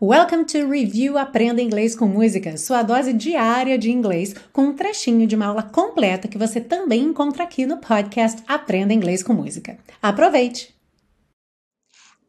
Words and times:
Welcome 0.00 0.44
to 0.44 0.68
Review 0.70 1.18
Aprenda 1.18 1.60
Inglês 1.60 1.96
com 1.96 2.06
Música, 2.06 2.56
sua 2.56 2.84
dose 2.84 3.12
diária 3.12 3.76
de 3.76 3.90
inglês, 3.90 4.32
com 4.52 4.66
um 4.66 4.72
trechinho 4.72 5.26
de 5.26 5.34
uma 5.34 5.46
aula 5.46 5.64
completa 5.64 6.28
que 6.28 6.38
você 6.38 6.60
também 6.60 7.02
encontra 7.02 7.42
aqui 7.42 7.66
no 7.66 7.78
podcast 7.78 8.40
Aprenda 8.46 8.94
Inglês 8.94 9.24
com 9.24 9.32
Música. 9.32 9.76
Aproveite! 10.00 10.72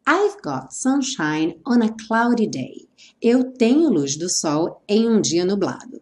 I've 0.07 0.41
got 0.43 0.73
sunshine 0.73 1.61
on 1.63 1.83
a 1.83 1.95
cloudy 2.07 2.47
day. 2.47 2.89
Eu 3.21 3.53
tenho 3.53 3.91
luz 3.91 4.17
do 4.17 4.31
sol 4.31 4.81
em 4.89 5.07
um 5.07 5.21
dia 5.21 5.45
nublado. 5.45 6.01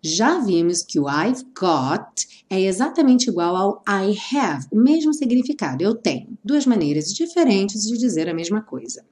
Já 0.00 0.38
vimos 0.38 0.84
que 0.84 1.00
o 1.00 1.08
I've 1.10 1.44
got 1.60 2.12
é 2.48 2.60
exatamente 2.60 3.28
igual 3.28 3.56
ao 3.56 3.82
I 3.88 4.16
have, 4.36 4.68
o 4.70 4.76
mesmo 4.76 5.12
significado, 5.12 5.82
eu 5.82 5.96
tenho. 5.96 6.38
Duas 6.44 6.64
maneiras 6.64 7.12
diferentes 7.12 7.82
de 7.82 7.98
dizer 7.98 8.28
a 8.28 8.34
mesma 8.34 8.62
coisa. 8.62 9.04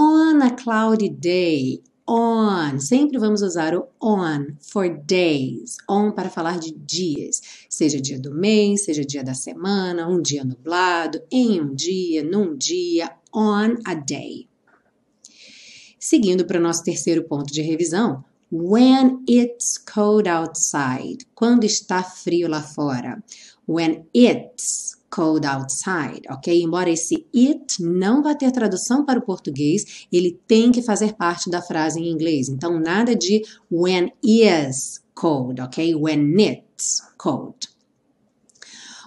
On 0.00 0.40
a 0.40 0.54
cloudy 0.54 1.08
day. 1.08 1.82
On. 2.06 2.78
Sempre 2.78 3.18
vamos 3.18 3.42
usar 3.42 3.74
o 3.74 3.88
on 4.00 4.56
for 4.60 4.88
days. 4.88 5.76
On 5.88 6.12
para 6.12 6.30
falar 6.30 6.60
de 6.60 6.70
dias. 6.70 7.42
Seja 7.68 8.00
dia 8.00 8.16
do 8.16 8.32
mês, 8.32 8.84
seja 8.84 9.04
dia 9.04 9.24
da 9.24 9.34
semana, 9.34 10.08
um 10.08 10.22
dia 10.22 10.44
nublado, 10.44 11.20
em 11.32 11.60
um 11.60 11.74
dia, 11.74 12.22
num 12.22 12.56
dia. 12.56 13.10
On 13.34 13.74
a 13.84 13.94
day. 13.94 14.46
Seguindo 15.98 16.46
para 16.46 16.60
o 16.60 16.62
nosso 16.62 16.84
terceiro 16.84 17.24
ponto 17.24 17.52
de 17.52 17.60
revisão. 17.60 18.24
When 18.52 19.24
it's 19.28 19.78
cold 19.78 20.28
outside. 20.28 21.26
Quando 21.34 21.64
está 21.64 22.04
frio 22.04 22.48
lá 22.48 22.62
fora. 22.62 23.20
When 23.66 24.06
it's 24.14 24.87
cold 25.18 25.44
outside, 25.44 26.22
ok? 26.30 26.62
Embora 26.62 26.88
esse 26.88 27.26
it 27.34 27.82
não 27.82 28.22
vá 28.22 28.36
ter 28.36 28.52
tradução 28.52 29.04
para 29.04 29.18
o 29.18 29.22
português, 29.22 30.06
ele 30.12 30.38
tem 30.46 30.70
que 30.70 30.80
fazer 30.80 31.14
parte 31.14 31.50
da 31.50 31.60
frase 31.60 31.98
em 31.98 32.08
inglês. 32.08 32.48
Então, 32.48 32.78
nada 32.78 33.16
de 33.16 33.42
when 33.68 34.12
is 34.22 35.02
cold, 35.16 35.60
ok? 35.60 35.92
When 35.96 36.40
it's 36.40 37.02
cold. 37.18 37.68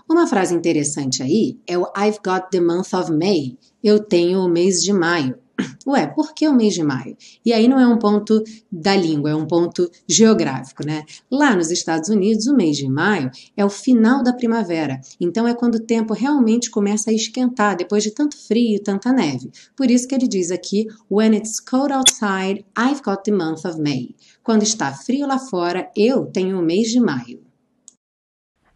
Uma 0.10 0.28
frase 0.28 0.54
interessante 0.54 1.24
aí 1.24 1.58
é 1.66 1.78
o 1.78 1.86
I've 1.98 2.20
got 2.22 2.50
the 2.52 2.60
month 2.60 2.94
of 2.94 3.10
May. 3.10 3.58
Eu 3.82 4.04
tenho 4.04 4.42
o 4.42 4.50
mês 4.50 4.84
de 4.84 4.92
maio. 4.92 5.40
Ué, 5.88 6.08
por 6.08 6.34
que 6.34 6.48
o 6.48 6.54
mês 6.54 6.74
de 6.74 6.84
maio? 6.84 7.16
E 7.46 7.54
aí 7.54 7.68
não 7.68 7.80
é 7.80 7.88
um 7.88 7.98
ponto 7.98 8.44
da 8.72 8.96
língua, 8.96 9.32
é 9.32 9.36
um 9.36 9.46
ponto 9.46 9.90
geográfico, 10.08 10.86
né? 10.86 11.04
Lá 11.30 11.56
nos 11.56 11.72
Estados 11.72 12.10
Unidos, 12.10 12.48
o 12.48 12.56
mês 12.56 12.78
de 12.78 12.88
maio 12.88 13.32
é 13.56 13.66
o 13.66 13.70
final 13.70 14.24
da 14.24 14.34
primavera. 14.34 15.00
Então 15.20 15.48
é 15.48 15.54
quando 15.54 15.76
o 15.76 15.84
tempo 15.84 16.14
realmente 16.14 16.70
começa 16.70 17.10
a 17.10 17.14
esquentar 17.14 17.76
depois 17.76 18.04
de 18.04 18.12
tanto 18.12 18.38
frio 18.38 18.76
e 18.76 18.80
tanta 18.80 19.12
neve. 19.12 19.52
Por 19.76 19.90
isso 19.90 20.08
que 20.08 20.16
ele 20.16 20.28
diz 20.28 20.52
aqui: 20.52 20.88
When 21.10 21.36
it's 21.36 21.60
cold 21.60 21.92
outside, 21.94 22.66
I've 22.78 23.02
got 23.04 23.24
the 23.24 23.32
month 23.32 23.66
of 23.66 23.80
May. 23.82 24.16
Quando 24.44 24.64
está 24.64 24.92
frio 24.92 25.28
lá 25.28 25.38
fora, 25.38 25.90
eu 25.96 26.26
tenho 26.26 26.60
o 26.60 26.64
mês 26.64 26.90
de 26.90 27.00
maio. 27.00 27.51